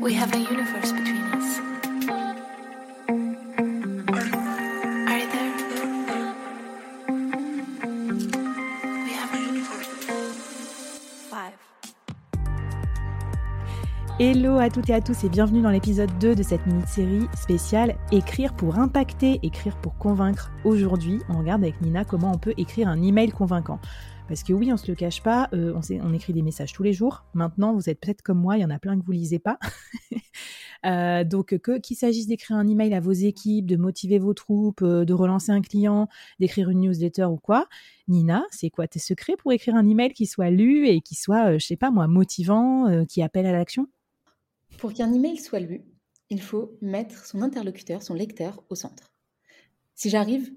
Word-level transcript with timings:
We 0.00 0.14
have 0.14 0.32
a 0.32 0.38
universe 0.38 0.92
between 0.92 1.22
us. 1.36 1.60
Are 5.08 5.18
you 5.18 5.26
there? 5.30 5.52
We 9.04 9.12
have 9.12 9.34
a 9.34 9.38
universe. 9.38 9.88
Hello 14.18 14.58
à 14.58 14.70
toutes 14.70 14.88
et 14.88 14.94
à 14.94 15.02
tous 15.02 15.22
et 15.24 15.28
bienvenue 15.28 15.60
dans 15.60 15.68
l'épisode 15.68 16.10
2 16.18 16.34
de 16.34 16.42
cette 16.42 16.66
mini-série 16.66 17.28
spéciale 17.34 17.96
Écrire 18.10 18.54
pour 18.54 18.78
impacter, 18.78 19.38
écrire 19.42 19.76
pour 19.76 19.98
convaincre. 19.98 20.50
Aujourd'hui, 20.64 21.20
on 21.28 21.38
regarde 21.38 21.62
avec 21.62 21.78
Nina 21.82 22.06
comment 22.06 22.32
on 22.32 22.38
peut 22.38 22.54
écrire 22.56 22.88
un 22.88 23.02
email 23.02 23.32
convaincant. 23.32 23.80
Parce 24.30 24.44
que 24.44 24.52
oui, 24.52 24.72
on 24.72 24.76
se 24.76 24.86
le 24.86 24.94
cache 24.94 25.24
pas, 25.24 25.48
euh, 25.54 25.74
on, 25.74 26.14
écrit 26.14 26.32
des 26.32 26.42
messages 26.42 26.72
tous 26.72 26.84
les 26.84 26.92
jours. 26.92 27.24
Maintenant, 27.34 27.74
vous 27.74 27.90
êtes 27.90 27.98
peut-être 27.98 28.22
comme 28.22 28.38
moi, 28.38 28.56
il 28.56 28.60
y 28.60 28.64
en 28.64 28.70
a 28.70 28.78
plein 28.78 28.96
que 28.96 29.04
vous 29.04 29.12
lisez 29.12 29.40
pas. 29.40 29.58
Euh, 30.86 31.24
donc, 31.24 31.58
qu'il 31.82 31.94
s'agisse 31.94 32.26
d'écrire 32.26 32.56
un 32.56 32.66
email 32.66 32.94
à 32.94 33.00
vos 33.00 33.12
équipes, 33.12 33.66
de 33.66 33.76
motiver 33.76 34.18
vos 34.18 34.32
troupes, 34.32 34.80
euh, 34.80 35.04
de 35.04 35.12
relancer 35.12 35.52
un 35.52 35.60
client, 35.60 36.08
d'écrire 36.38 36.70
une 36.70 36.80
newsletter 36.80 37.26
ou 37.26 37.36
quoi, 37.36 37.68
Nina, 38.08 38.46
c'est 38.50 38.70
quoi 38.70 38.88
tes 38.88 38.98
secrets 38.98 39.36
pour 39.36 39.52
écrire 39.52 39.74
un 39.74 39.86
email 39.86 40.14
qui 40.14 40.24
soit 40.24 40.48
lu 40.48 40.88
et 40.88 41.02
qui 41.02 41.16
soit, 41.16 41.58
je 41.58 41.66
sais 41.66 41.76
pas 41.76 41.90
moi, 41.90 42.06
motivant, 42.06 43.04
qui 43.04 43.20
appelle 43.20 43.44
à 43.44 43.52
l'action? 43.52 43.88
Pour 44.78 44.94
qu'un 44.94 45.12
email 45.12 45.36
soit 45.36 45.60
lu, 45.60 45.82
il 46.30 46.40
faut 46.40 46.78
mettre 46.80 47.26
son 47.26 47.42
interlocuteur, 47.42 48.02
son 48.02 48.14
lecteur 48.14 48.64
au 48.70 48.74
centre. 48.74 49.12
Si 49.94 50.08
j'arrive 50.08 50.50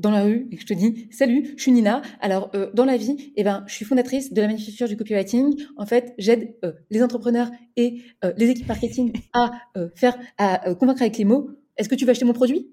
dans 0.00 0.10
la 0.10 0.24
rue 0.24 0.48
et 0.50 0.56
que 0.56 0.62
je 0.62 0.66
te 0.66 0.74
dis 0.74 1.08
salut, 1.10 1.54
je 1.56 1.62
suis 1.62 1.72
Nina. 1.72 2.02
Alors 2.20 2.50
euh, 2.54 2.70
dans 2.74 2.84
la 2.84 2.96
vie, 2.96 3.32
eh 3.36 3.44
ben 3.44 3.64
je 3.66 3.74
suis 3.74 3.84
fondatrice 3.84 4.32
de 4.32 4.40
la 4.40 4.48
manufacture 4.48 4.88
du 4.88 4.96
copywriting. 4.96 5.54
En 5.76 5.86
fait, 5.86 6.14
j'aide 6.18 6.54
euh, 6.64 6.72
les 6.90 7.02
entrepreneurs 7.02 7.50
et 7.76 8.02
euh, 8.24 8.32
les 8.36 8.48
équipes 8.48 8.68
marketing 8.68 9.12
à 9.32 9.52
euh, 9.76 9.88
faire 9.94 10.18
à 10.38 10.68
euh, 10.68 10.74
convaincre 10.74 11.02
avec 11.02 11.18
les 11.18 11.24
mots. 11.24 11.50
Est-ce 11.76 11.88
que 11.88 11.94
tu 11.94 12.04
vas 12.04 12.10
acheter 12.12 12.24
mon 12.24 12.32
produit? 12.32 12.72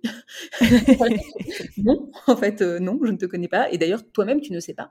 Non, 1.83 2.11
en 2.27 2.35
fait 2.35 2.61
euh, 2.61 2.79
non, 2.79 2.99
je 3.03 3.11
ne 3.11 3.17
te 3.17 3.25
connais 3.25 3.47
pas 3.47 3.71
et 3.71 3.77
d'ailleurs 3.77 4.01
toi-même 4.11 4.41
tu 4.41 4.53
ne 4.53 4.59
sais 4.59 4.73
pas 4.73 4.89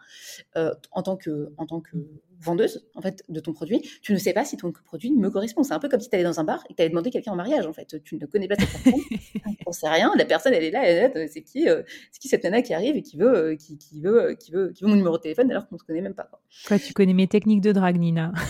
euh, 0.56 0.72
en 0.92 1.02
tant 1.02 1.16
que 1.16 1.52
en 1.56 1.66
tant 1.66 1.80
que 1.80 1.96
vendeuse 2.40 2.86
en 2.94 3.00
fait 3.00 3.22
de 3.28 3.40
ton 3.40 3.52
produit, 3.52 3.80
tu 4.02 4.12
ne 4.12 4.18
sais 4.18 4.32
pas 4.32 4.44
si 4.44 4.56
ton 4.56 4.72
produit 4.72 5.10
me 5.10 5.30
correspond. 5.30 5.62
C'est 5.62 5.72
un 5.72 5.78
peu 5.78 5.88
comme 5.88 6.00
si 6.00 6.08
tu 6.08 6.14
allais 6.14 6.24
dans 6.24 6.40
un 6.40 6.44
bar 6.44 6.64
et 6.68 6.72
que 6.72 6.76
tu 6.76 6.82
allais 6.82 6.90
demander 6.90 7.10
quelqu'un 7.10 7.32
en 7.32 7.36
mariage 7.36 7.66
en 7.66 7.72
fait. 7.72 8.02
Tu 8.04 8.16
ne 8.16 8.26
connais 8.26 8.48
pas 8.48 8.56
cette 8.58 8.70
personne, 8.70 9.00
tu 9.10 9.64
n'en 9.66 9.72
sais 9.72 9.88
rien. 9.88 10.12
La 10.16 10.24
personne 10.24 10.52
elle 10.54 10.64
est 10.64 10.70
là, 10.70 10.82
elle 10.84 10.96
est 10.96 11.14
là, 11.14 11.28
c'est 11.28 11.42
qui 11.42 11.68
euh, 11.68 11.82
c'est 12.12 12.20
qui 12.20 12.28
cette 12.28 12.44
nana 12.44 12.62
qui 12.62 12.74
arrive 12.74 12.96
et 12.96 13.02
qui 13.02 13.16
veut 13.16 13.34
euh, 13.34 13.56
qui, 13.56 13.78
qui 13.78 14.00
veut 14.00 14.22
euh, 14.22 14.34
qui 14.34 14.52
veut 14.52 14.72
qui 14.72 14.84
veut 14.84 14.90
mon 14.90 14.96
numéro 14.96 15.16
de 15.16 15.22
téléphone 15.22 15.50
alors 15.50 15.68
qu'on 15.68 15.76
ne 15.76 15.80
se 15.80 15.84
connaît 15.84 16.00
même 16.00 16.14
pas. 16.14 16.24
quoi. 16.24 16.40
Quoi, 16.66 16.78
tu 16.78 16.92
connais 16.92 17.14
mes 17.14 17.28
techniques 17.28 17.60
de 17.60 17.72
drague, 17.72 17.98
Nina? 17.98 18.32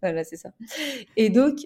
Voilà, 0.00 0.22
c'est 0.22 0.36
ça. 0.36 0.52
Et 1.16 1.28
donc, 1.28 1.56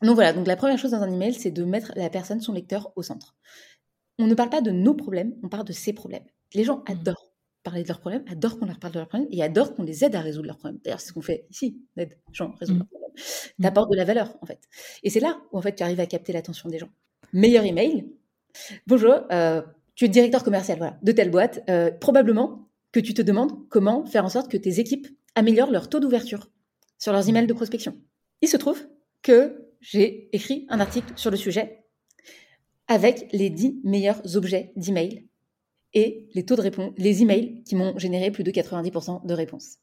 donc 0.00 0.14
voilà, 0.14 0.32
donc 0.32 0.46
la 0.46 0.56
première 0.56 0.78
chose 0.78 0.92
dans 0.92 1.02
un 1.02 1.12
email, 1.12 1.34
c'est 1.34 1.50
de 1.50 1.62
mettre 1.62 1.92
la 1.94 2.08
personne, 2.08 2.40
son 2.40 2.54
lecteur, 2.54 2.90
au 2.96 3.02
centre. 3.02 3.36
On 4.18 4.26
ne 4.26 4.34
parle 4.34 4.50
pas 4.50 4.60
de 4.60 4.70
nos 4.70 4.94
problèmes, 4.94 5.34
on 5.42 5.48
parle 5.48 5.66
de 5.66 5.72
ses 5.72 5.92
problèmes. 5.92 6.24
Les 6.54 6.64
gens 6.64 6.82
adorent 6.86 7.32
parler 7.62 7.82
de 7.82 7.88
leurs 7.88 8.00
problèmes, 8.00 8.24
adorent 8.30 8.58
qu'on 8.58 8.66
leur 8.66 8.78
parle 8.78 8.94
de 8.94 8.98
leurs 9.00 9.08
problèmes 9.08 9.28
et 9.30 9.42
adorent 9.42 9.74
qu'on 9.74 9.82
les 9.82 10.04
aide 10.04 10.14
à 10.14 10.20
résoudre 10.20 10.46
leurs 10.46 10.56
problèmes. 10.56 10.80
D'ailleurs, 10.84 11.00
c'est 11.00 11.08
ce 11.08 11.12
qu'on 11.12 11.22
fait 11.22 11.46
ici, 11.50 11.80
on 11.96 12.02
aide 12.02 12.10
les 12.28 12.34
gens 12.34 12.52
à 12.52 12.56
résoudre 12.60 12.78
leurs 12.80 12.88
problèmes. 12.88 13.10
T'apportes 13.60 13.90
de 13.90 13.96
la 13.96 14.04
valeur, 14.04 14.36
en 14.40 14.46
fait. 14.46 14.60
Et 15.02 15.10
c'est 15.10 15.20
là 15.20 15.40
où, 15.52 15.58
en 15.58 15.62
fait, 15.62 15.74
tu 15.74 15.82
arrives 15.82 16.00
à 16.00 16.06
capter 16.06 16.32
l'attention 16.32 16.68
des 16.68 16.78
gens. 16.78 16.90
Meilleur 17.32 17.64
email. 17.64 18.06
Bonjour, 18.86 19.14
euh, 19.32 19.62
tu 19.94 20.04
es 20.04 20.08
directeur 20.08 20.44
commercial 20.44 20.78
voilà, 20.78 20.98
de 21.02 21.12
telle 21.12 21.30
boîte. 21.30 21.62
Euh, 21.68 21.90
probablement 21.90 22.68
que 22.92 23.00
tu 23.00 23.14
te 23.14 23.22
demandes 23.22 23.68
comment 23.68 24.06
faire 24.06 24.24
en 24.24 24.28
sorte 24.28 24.50
que 24.50 24.56
tes 24.56 24.78
équipes 24.80 25.08
améliorent 25.34 25.70
leur 25.70 25.88
taux 25.88 26.00
d'ouverture 26.00 26.48
sur 26.98 27.12
leurs 27.12 27.28
emails 27.28 27.46
de 27.46 27.52
prospection. 27.52 27.96
Il 28.42 28.48
se 28.48 28.56
trouve 28.56 28.86
que 29.22 29.70
j'ai 29.80 30.34
écrit 30.34 30.66
un 30.68 30.80
article 30.80 31.12
sur 31.16 31.30
le 31.30 31.36
sujet 31.36 31.85
avec 32.88 33.28
les 33.32 33.50
10 33.50 33.80
meilleurs 33.84 34.36
objets 34.36 34.72
d'email 34.76 35.26
et 35.94 36.28
les 36.34 36.44
taux 36.44 36.56
de 36.56 36.60
réponse, 36.62 36.92
les 36.98 37.22
emails 37.22 37.62
qui 37.64 37.74
m'ont 37.74 37.98
généré 37.98 38.30
plus 38.30 38.44
de 38.44 38.50
90% 38.50 39.26
de 39.26 39.34
réponses. 39.34 39.78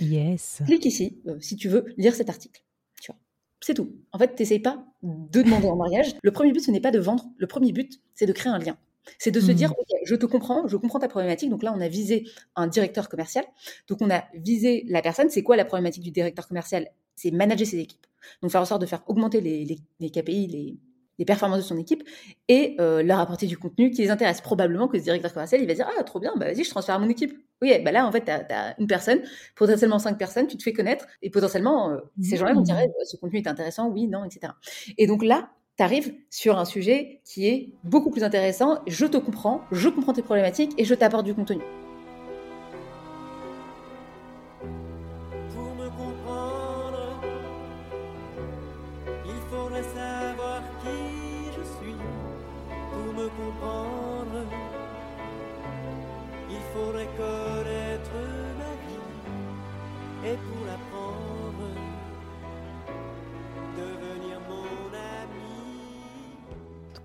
Yes. 0.00 0.62
Clique 0.64 0.84
ici 0.86 1.20
euh, 1.26 1.38
si 1.40 1.56
tu 1.56 1.68
veux 1.68 1.86
lire 1.96 2.14
cet 2.14 2.30
article. 2.30 2.62
Tu 3.00 3.10
vois. 3.12 3.18
C'est 3.60 3.74
tout. 3.74 3.92
En 4.12 4.18
fait, 4.18 4.34
t'essayes 4.34 4.60
pas 4.60 4.84
de 5.02 5.42
demander 5.42 5.68
en 5.68 5.76
mariage. 5.76 6.14
Le 6.22 6.30
premier 6.30 6.52
but, 6.52 6.60
ce 6.60 6.70
n'est 6.70 6.80
pas 6.80 6.90
de 6.92 6.98
vendre. 6.98 7.26
Le 7.36 7.46
premier 7.46 7.72
but, 7.72 8.00
c'est 8.14 8.26
de 8.26 8.32
créer 8.32 8.52
un 8.52 8.58
lien. 8.58 8.78
C'est 9.18 9.32
de 9.32 9.40
se 9.40 9.50
Mhm. 9.50 9.54
dire, 9.56 9.72
OK, 9.72 9.88
je 10.06 10.14
te 10.14 10.26
comprends, 10.26 10.68
je 10.68 10.76
comprends 10.76 11.00
ta 11.00 11.08
problématique. 11.08 11.50
Donc 11.50 11.62
là, 11.64 11.74
on 11.76 11.80
a 11.80 11.88
visé 11.88 12.24
un 12.54 12.68
directeur 12.68 13.08
commercial. 13.08 13.44
Donc 13.88 14.00
on 14.00 14.10
a 14.10 14.24
visé 14.34 14.84
la 14.88 15.02
personne. 15.02 15.28
C'est 15.28 15.42
quoi 15.42 15.56
la 15.56 15.64
problématique 15.64 16.04
du 16.04 16.12
directeur 16.12 16.46
commercial? 16.46 16.88
C'est 17.16 17.32
manager 17.32 17.66
ses 17.66 17.78
équipes. 17.80 18.06
Donc 18.40 18.52
faire 18.52 18.60
en 18.60 18.64
sorte 18.64 18.80
de 18.80 18.86
faire 18.86 19.02
augmenter 19.08 19.40
les, 19.40 19.64
les- 19.64 19.78
les 19.98 20.10
KPI, 20.10 20.46
les, 20.46 20.76
les 21.18 21.24
performances 21.24 21.58
de 21.58 21.64
son 21.64 21.78
équipe 21.78 22.02
et 22.48 22.76
euh, 22.80 23.02
leur 23.02 23.18
apporter 23.18 23.46
du 23.46 23.58
contenu 23.58 23.90
qui 23.90 24.02
les 24.02 24.10
intéresse. 24.10 24.40
Probablement 24.40 24.88
que 24.88 24.98
ce 24.98 25.04
directeur 25.04 25.32
commercial, 25.32 25.60
il 25.60 25.66
va 25.66 25.74
dire, 25.74 25.88
ah, 25.98 26.02
trop 26.04 26.20
bien, 26.20 26.32
bah 26.36 26.46
vas-y, 26.46 26.64
je 26.64 26.70
transfère 26.70 26.94
à 26.94 26.98
mon 26.98 27.08
équipe. 27.08 27.32
Oui, 27.60 27.72
bah 27.84 27.92
là, 27.92 28.06
en 28.06 28.12
fait, 28.12 28.24
tu 28.24 28.30
as, 28.30 28.74
une 28.78 28.86
personne, 28.86 29.20
potentiellement 29.54 29.98
cinq 29.98 30.18
personnes, 30.18 30.46
tu 30.46 30.56
te 30.56 30.62
fais 30.62 30.72
connaître 30.72 31.06
et 31.22 31.30
potentiellement, 31.30 31.90
euh, 31.90 31.98
ces 32.20 32.36
gens-là 32.36 32.54
vont 32.54 32.62
dire, 32.62 32.76
ce 33.04 33.16
contenu 33.16 33.38
est 33.38 33.46
intéressant, 33.46 33.88
oui, 33.88 34.06
non, 34.08 34.24
etc. 34.24 34.52
Et 34.98 35.06
donc 35.06 35.22
là, 35.24 35.50
tu 35.76 35.82
arrives 35.82 36.14
sur 36.30 36.58
un 36.58 36.64
sujet 36.64 37.20
qui 37.24 37.46
est 37.46 37.72
beaucoup 37.84 38.10
plus 38.10 38.24
intéressant. 38.24 38.80
Je 38.86 39.06
te 39.06 39.16
comprends, 39.16 39.62
je 39.70 39.88
comprends 39.88 40.12
tes 40.12 40.22
problématiques 40.22 40.72
et 40.78 40.84
je 40.84 40.94
t'apporte 40.94 41.24
du 41.24 41.34
contenu. 41.34 41.62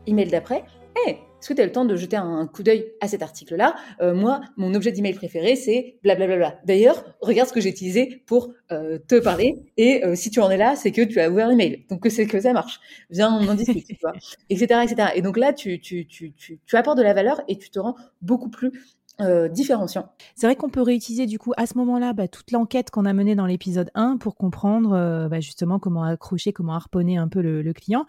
Email 0.07 0.29
d'après, 0.29 0.63
hey, 0.95 1.17
est-ce 1.39 1.49
que 1.49 1.53
tu 1.53 1.61
as 1.61 1.65
le 1.65 1.71
temps 1.71 1.85
de 1.85 1.95
jeter 1.95 2.15
un 2.15 2.47
coup 2.47 2.63
d'œil 2.63 2.93
à 3.01 3.07
cet 3.07 3.21
article-là? 3.21 3.75
Euh, 4.01 4.15
Moi, 4.15 4.41
mon 4.55 4.73
objet 4.73 4.91
d'email 4.91 5.13
préféré, 5.13 5.55
c'est 5.55 5.97
blablabla. 6.01 6.59
D'ailleurs, 6.65 7.03
regarde 7.21 7.47
ce 7.47 7.53
que 7.53 7.61
j'ai 7.61 7.69
utilisé 7.69 8.23
pour 8.25 8.53
euh, 8.71 8.97
te 9.07 9.19
parler. 9.19 9.55
Et 9.77 10.03
euh, 10.03 10.15
si 10.15 10.31
tu 10.31 10.39
en 10.39 10.49
es 10.49 10.57
là, 10.57 10.75
c'est 10.75 10.91
que 10.91 11.01
tu 11.03 11.19
as 11.19 11.29
ouvert 11.29 11.47
l'email. 11.49 11.85
Donc, 11.89 12.01
que 12.01 12.09
c'est 12.09 12.25
que 12.25 12.39
ça 12.39 12.53
marche. 12.53 12.79
Viens, 13.11 13.31
on 13.31 13.47
en 13.47 13.53
discute, 13.53 13.85
tu 13.85 13.97
vois, 14.01 14.13
etc., 14.49 14.81
etc. 14.83 15.09
Et 15.15 15.21
donc 15.21 15.37
là, 15.37 15.53
tu, 15.53 15.79
tu, 15.79 16.07
tu 16.07 16.75
apportes 16.75 16.97
de 16.97 17.03
la 17.03 17.13
valeur 17.13 17.41
et 17.47 17.57
tu 17.57 17.69
te 17.69 17.79
rends 17.79 17.95
beaucoup 18.21 18.49
plus 18.49 18.71
euh, 19.19 19.47
différenciant. 19.47 20.11
C'est 20.35 20.45
vrai 20.45 20.55
qu'on 20.55 20.69
peut 20.69 20.81
réutiliser 20.81 21.25
du 21.25 21.39
coup 21.39 21.51
à 21.57 21.65
ce 21.65 21.75
moment-là 21.79 22.13
bah, 22.13 22.27
toute 22.27 22.51
l'enquête 22.51 22.91
qu'on 22.91 23.05
a 23.05 23.13
menée 23.13 23.33
dans 23.33 23.47
l'épisode 23.47 23.89
1 23.95 24.17
pour 24.17 24.35
comprendre 24.35 24.93
euh, 24.93 25.27
bah, 25.27 25.39
justement 25.39 25.79
comment 25.79 26.03
accrocher, 26.03 26.53
comment 26.53 26.73
harponner 26.73 27.17
un 27.17 27.27
peu 27.27 27.41
le, 27.41 27.63
le 27.63 27.73
client. 27.73 28.05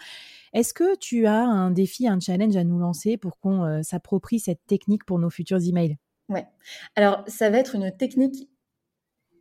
Est-ce 0.52 0.74
que 0.74 0.98
tu 0.98 1.26
as 1.26 1.40
un 1.40 1.70
défi, 1.70 2.06
un 2.06 2.20
challenge 2.20 2.56
à 2.56 2.64
nous 2.64 2.78
lancer 2.78 3.16
pour 3.16 3.38
qu'on 3.38 3.64
euh, 3.64 3.82
s'approprie 3.82 4.38
cette 4.38 4.66
technique 4.66 5.04
pour 5.04 5.18
nos 5.18 5.30
futurs 5.30 5.66
emails? 5.66 5.96
Ouais. 6.28 6.46
Alors, 6.94 7.24
ça 7.26 7.48
va 7.48 7.56
être 7.56 7.74
une 7.74 7.90
technique 7.96 8.50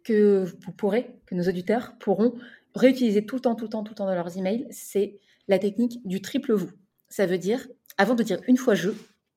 que 0.06 0.45
vous 0.45 0.72
pourrez, 0.72 1.19
que 1.25 1.35
nos 1.35 1.44
auditeurs 1.44 1.97
pourront 2.00 2.33
réutiliser 2.75 3.25
tout 3.25 3.35
le 3.35 3.41
temps, 3.41 3.56
tout 3.56 3.66
le 3.66 3.69
temps, 3.69 3.83
tout 3.83 3.91
le 3.91 3.95
temps 3.95 4.06
dans 4.06 4.16
leurs 4.16 4.38
emails. 4.38 4.67
C'est 4.69 5.19
la 5.50 5.59
technique 5.59 6.00
du 6.07 6.22
triple 6.22 6.53
vous. 6.53 6.72
Ça 7.09 7.25
veut 7.25 7.38
dire, 7.38 7.67
avant 7.97 8.16
de 8.16 8.23
dire 8.23 8.39
une 8.47 8.56
fois 8.56 8.73
je, 8.73 8.91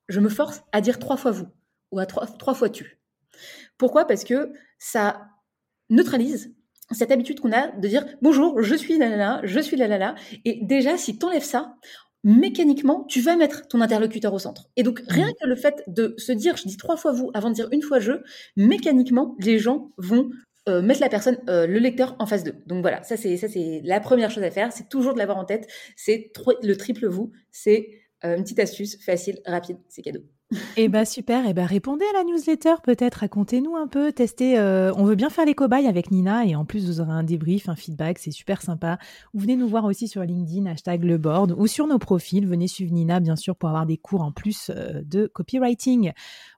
je 0.09 0.21
me 0.21 0.29
force 0.29 0.63
à 0.71 0.81
dire 0.81 1.01
trois 1.01 1.17
fois 1.17 1.33
vous 1.33 1.49
ou 1.91 1.99
à 1.99 2.07
trois, 2.07 2.27
trois 2.27 2.55
fois 2.55 2.71
tu. 2.71 3.01
Pourquoi? 3.79 4.07
Parce 4.07 4.25
que 4.25 4.53
ça 4.79 5.29
neutralise 5.89 6.55
cette 6.91 7.11
habitude 7.11 7.41
qu'on 7.41 7.53
a 7.53 7.69
de 7.69 7.89
dire 7.89 8.05
bonjour, 8.21 8.61
je 8.63 8.75
suis 8.75 8.99
la 8.99 9.41
je 9.45 9.61
suis 9.61 9.77
la 9.77 10.15
Et 10.45 10.61
déjà, 10.63 10.97
si 10.97 11.19
tu 11.19 11.25
enlèves 11.25 11.45
ça, 11.45 11.77
mécaniquement, 12.25 13.05
tu 13.05 13.21
vas 13.21 13.37
mettre 13.37 13.67
ton 13.69 13.81
interlocuteur 13.81 14.35
au 14.35 14.39
centre. 14.39 14.69
Et 14.77 14.83
donc, 14.83 15.03
rien 15.09 15.29
que 15.41 15.47
le 15.47 15.57
fait 15.57 15.83
de 15.87 16.15
se 16.19 16.33
dire, 16.33 16.57
je 16.57 16.65
dis 16.65 16.77
trois 16.77 16.97
fois 16.97 17.13
vous 17.13 17.31
avant 17.35 17.49
de 17.49 17.55
dire 17.55 17.69
une 17.73 17.83
fois 17.83 17.99
je, 17.99 18.13
mécaniquement, 18.57 19.37
les 19.39 19.59
gens 19.59 19.93
vont 19.97 20.31
euh, 20.69 20.83
mettre 20.83 21.01
la 21.01 21.09
personne, 21.09 21.39
euh, 21.49 21.67
le 21.67 21.79
lecteur 21.79 22.17
en 22.19 22.27
face 22.27 22.45
d'eux. 22.45 22.57
Donc 22.67 22.83
voilà, 22.83 23.03
ça 23.03 23.17
c'est 23.17 23.37
ça 23.37 23.49
c'est 23.49 23.81
la 23.85 24.01
première 24.01 24.31
chose 24.31 24.45
à 24.45 24.51
faire. 24.51 24.73
C'est 24.73 24.89
toujours 24.89 25.15
de 25.15 25.19
l'avoir 25.19 25.39
en 25.39 25.45
tête. 25.45 25.67
C'est 25.97 26.31
le 26.63 26.75
triple 26.77 27.07
vous. 27.07 27.33
C'est 27.51 27.89
euh, 28.25 28.37
une 28.37 28.43
petite 28.43 28.59
astuce 28.59 29.03
facile, 29.03 29.41
rapide, 29.47 29.79
c'est 29.89 30.03
cadeau. 30.03 30.21
Eh 30.77 30.89
ben 30.89 31.05
super, 31.05 31.47
eh 31.47 31.55
ben 31.55 31.65
répondez 31.65 32.05
à 32.13 32.19
la 32.19 32.25
newsletter 32.25 32.75
peut-être, 32.83 33.15
racontez-nous 33.21 33.77
un 33.77 33.87
peu, 33.87 34.13
testez. 34.13 34.59
euh, 34.59 34.93
on 34.97 35.05
veut 35.05 35.15
bien 35.15 35.31
faire 35.31 35.45
les 35.45 35.55
cobayes 35.55 35.87
avec 35.87 36.11
Nina 36.11 36.45
et 36.45 36.57
en 36.57 36.65
plus 36.65 36.87
vous 36.87 37.01
aurez 37.01 37.13
un 37.13 37.23
débrief, 37.23 37.69
un 37.69 37.77
feedback, 37.77 38.19
c'est 38.19 38.33
super 38.33 38.61
sympa. 38.61 38.99
Vous 39.33 39.39
venez 39.39 39.55
nous 39.55 39.69
voir 39.69 39.85
aussi 39.85 40.09
sur 40.09 40.25
LinkedIn, 40.25 40.67
hashtag 40.67 41.05
le 41.05 41.19
board 41.19 41.55
ou 41.57 41.69
sur 41.69 41.87
nos 41.87 42.01
profils. 42.01 42.49
Venez 42.49 42.67
suivre 42.67 42.93
Nina 42.93 43.21
bien 43.21 43.37
sûr 43.37 43.55
pour 43.55 43.69
avoir 43.69 43.87
des 43.87 43.97
cours 43.97 44.23
en 44.23 44.33
plus 44.33 44.73
euh, 44.75 45.03
de 45.05 45.29
copywriting. 45.29 46.11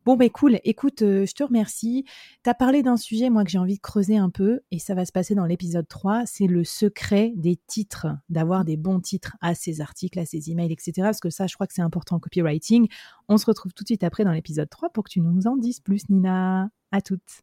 Bon 0.06 0.17
ben 0.17 0.31
cool, 0.31 0.59
écoute, 0.65 1.03
euh, 1.03 1.27
je 1.27 1.35
te 1.35 1.44
remercie. 1.44 2.06
T'as 2.43 2.55
parlé 2.55 2.83
d'un 2.83 2.97
sujet 2.97 3.29
moi 3.29 3.44
que 3.44 3.50
j'ai 3.50 3.59
envie 3.59 3.77
de 3.77 3.83
creuser 3.83 4.17
un 4.17 4.31
peu 4.31 4.61
et 4.71 4.79
ça 4.79 4.94
va 4.94 5.05
se 5.05 5.12
passer 5.12 5.35
dans 5.35 5.44
l'épisode 5.44 5.87
3, 5.87 6.23
c'est 6.25 6.47
le 6.47 6.65
secret 6.65 7.35
des 7.37 7.56
titres, 7.67 8.06
d'avoir 8.31 8.65
des 8.65 8.79
bons 8.79 9.00
titres 9.00 9.37
à 9.43 9.55
ces 9.55 9.83
articles, 9.83 10.19
à 10.19 10.25
ces 10.25 10.50
emails, 10.50 10.73
etc. 10.73 10.93
Parce 11.03 11.21
que 11.21 11.29
ça 11.29 11.47
je 11.47 11.55
crois 11.55 11.67
que 11.67 11.75
c'est 11.75 11.83
important 11.83 12.17
en 12.17 12.21
copywriting. 12.21 12.89
On 13.29 13.37
se 13.37 13.44
retrouve 13.44 13.73
tout 13.82 13.84
de 13.84 13.88
suite 13.88 14.05
après 14.05 14.23
dans 14.23 14.31
l'épisode 14.31 14.70
3 14.70 14.90
pour 14.90 15.02
que 15.02 15.11
tu 15.11 15.20
nous 15.20 15.49
en 15.49 15.56
dises 15.56 15.81
plus, 15.81 16.08
Nina. 16.08 16.70
À 16.93 17.00
toutes. 17.00 17.43